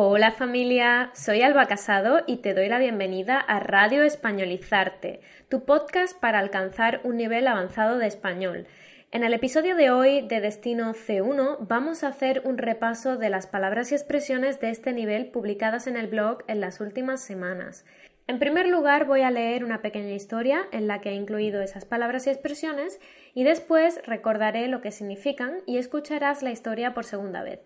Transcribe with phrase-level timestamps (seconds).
[0.00, 6.16] Hola familia, soy Alba Casado y te doy la bienvenida a Radio Españolizarte, tu podcast
[6.20, 8.68] para alcanzar un nivel avanzado de español.
[9.10, 13.48] En el episodio de hoy de Destino C1 vamos a hacer un repaso de las
[13.48, 17.84] palabras y expresiones de este nivel publicadas en el blog en las últimas semanas.
[18.28, 21.86] En primer lugar voy a leer una pequeña historia en la que he incluido esas
[21.86, 23.00] palabras y expresiones
[23.32, 27.60] y después recordaré lo que significan y escucharás la historia por segunda vez.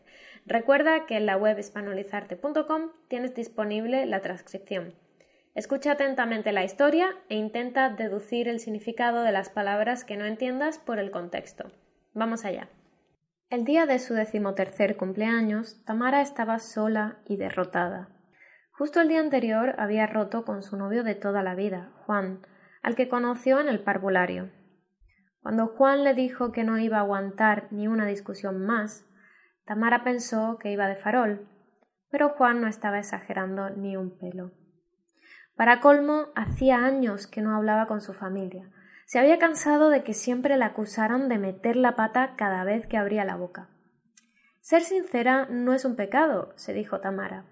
[0.46, 4.94] Recuerda que en la web hispanolizarte.com tienes disponible la transcripción.
[5.56, 10.78] Escucha atentamente la historia e intenta deducir el significado de las palabras que no entiendas
[10.78, 11.72] por el contexto.
[12.14, 12.68] Vamos allá.
[13.50, 18.10] El día de su decimotercer cumpleaños, Tamara estaba sola y derrotada.
[18.82, 22.40] Justo el día anterior había roto con su novio de toda la vida, Juan,
[22.82, 24.50] al que conoció en el parvulario.
[25.40, 29.06] Cuando Juan le dijo que no iba a aguantar ni una discusión más,
[29.64, 31.46] Tamara pensó que iba de farol,
[32.10, 34.50] pero Juan no estaba exagerando ni un pelo.
[35.54, 38.68] Para colmo, hacía años que no hablaba con su familia.
[39.06, 42.96] Se había cansado de que siempre la acusaran de meter la pata cada vez que
[42.96, 43.68] abría la boca.
[44.58, 47.44] Ser sincera no es un pecado, se dijo Tamara.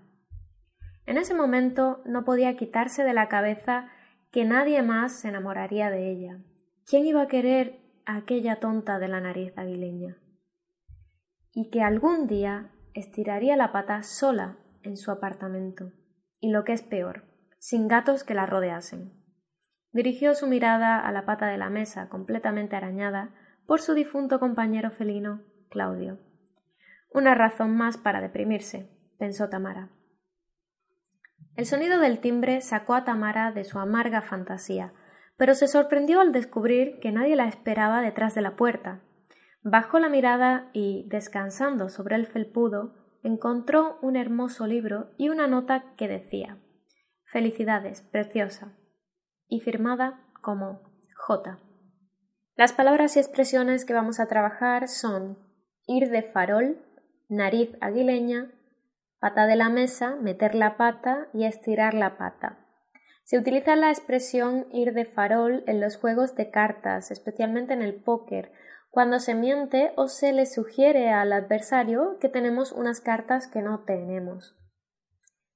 [1.11, 3.91] En ese momento no podía quitarse de la cabeza
[4.30, 6.39] que nadie más se enamoraría de ella.
[6.86, 10.16] ¿Quién iba a querer a aquella tonta de la nariz aguileña?
[11.53, 15.91] y que algún día estiraría la pata sola en su apartamento,
[16.38, 17.25] y lo que es peor,
[17.58, 19.12] sin gatos que la rodeasen.
[19.91, 23.34] Dirigió su mirada a la pata de la mesa completamente arañada
[23.66, 26.20] por su difunto compañero felino, Claudio.
[27.12, 28.88] Una razón más para deprimirse,
[29.19, 29.91] pensó Tamara.
[31.56, 34.93] El sonido del timbre sacó a Tamara de su amarga fantasía,
[35.37, 39.03] pero se sorprendió al descubrir que nadie la esperaba detrás de la puerta,
[39.62, 45.95] Bajó la mirada y, descansando sobre el felpudo, encontró un hermoso libro y una nota
[45.97, 46.56] que decía
[47.27, 48.75] Felicidades, preciosa,
[49.48, 50.81] y firmada como
[51.15, 51.59] J.
[52.56, 55.39] Las palabras y expresiones que vamos a trabajar son
[55.87, 56.78] ir de farol,
[57.28, 58.50] nariz aguileña,
[59.20, 62.58] pata de la mesa, meter la pata y estirar la pata.
[63.22, 67.94] Se utiliza la expresión ir de farol en los juegos de cartas, especialmente en el
[67.94, 68.50] póker,
[68.91, 73.84] cuando se miente o se le sugiere al adversario que tenemos unas cartas que no
[73.84, 74.56] tenemos.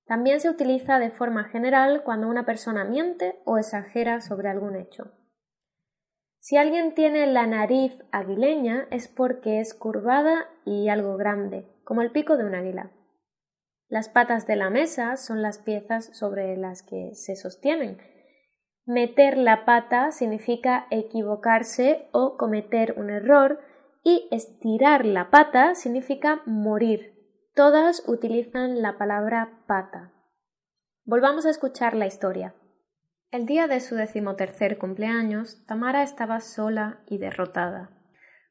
[0.06, 5.12] También se utiliza de forma general cuando una persona miente o exagera sobre algún hecho.
[6.38, 12.12] Si alguien tiene la nariz aguileña es porque es curvada y algo grande, como el
[12.12, 12.91] pico de un águila.
[13.94, 17.99] Las patas de la mesa son las piezas sobre las que se sostienen,
[18.87, 23.60] Meter la pata significa equivocarse o cometer un error
[24.03, 27.15] y estirar la pata significa morir.
[27.54, 30.10] Todas utilizan la palabra pata.
[31.04, 32.56] Volvamos a escuchar la historia.
[33.31, 37.91] El día de su decimotercer cumpleaños, Tamara estaba sola y derrotada.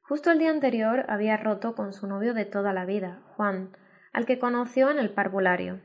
[0.03, 3.75] Justo el día anterior había roto con su novio de toda la vida, Juan,
[4.13, 5.81] al que conoció en el parvulario.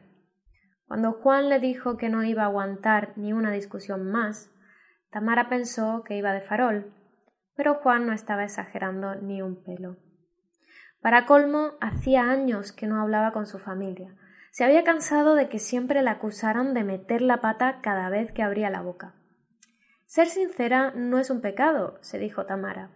[0.87, 4.51] Cuando Juan le dijo que no iba a aguantar ni una discusión más,
[5.11, 6.93] Tamara pensó que iba de farol,
[7.57, 9.97] pero Juan no estaba exagerando ni un pelo.
[11.01, 14.15] Para colmo, hacía años que no hablaba con su familia.
[14.51, 18.43] Se había cansado de que siempre la acusaran de meter la pata cada vez que
[18.43, 19.15] abría la boca.
[20.07, 22.91] Ser sincera no es un pecado, se dijo Tamara.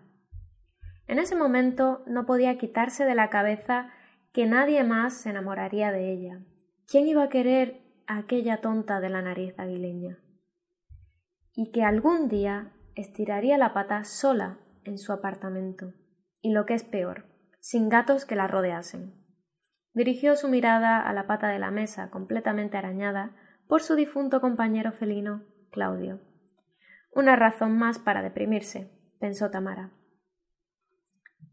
[1.06, 3.90] En ese momento no podía quitarse de la cabeza
[4.32, 6.40] que nadie más se enamoraría de ella.
[6.88, 10.18] ¿Quién iba a querer a aquella tonta de la nariz aguileña?
[11.54, 15.92] Y que algún día estiraría la pata sola en su apartamento,
[16.40, 17.26] y lo que es peor,
[17.60, 19.14] sin gatos que la rodeasen.
[19.94, 23.36] Dirigió su mirada a la pata de la mesa completamente arañada
[23.68, 26.20] por su difunto compañero felino, Claudio.
[27.14, 28.90] Una razón más para deprimirse,
[29.20, 29.90] pensó Tamara.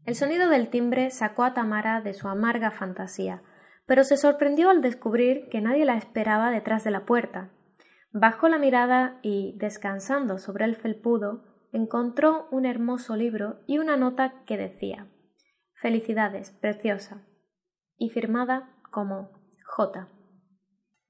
[0.04, 3.42] El sonido del timbre sacó a Tamara de su amarga fantasía,
[3.86, 7.50] pero se sorprendió al descubrir que nadie la esperaba detrás de la puerta.
[8.12, 14.42] Bajó la mirada y, descansando sobre el felpudo, encontró un hermoso libro y una nota
[14.46, 15.06] que decía
[15.74, 17.26] Felicidades, preciosa,
[17.96, 19.30] y firmada como
[19.64, 20.08] J.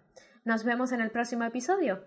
[0.45, 2.03] Nos vemos en el próximo episodio.